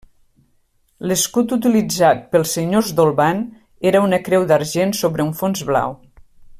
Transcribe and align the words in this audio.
L'escut 1.09 1.53
utilitzat 1.57 2.23
pels 2.33 2.55
senyors 2.57 2.89
d'Olvan 3.01 3.43
era 3.93 4.01
una 4.09 4.23
creu 4.29 4.49
d'argent 4.53 4.99
sobre 5.05 5.29
un 5.31 5.33
fons 5.43 5.67
blau. 5.73 5.97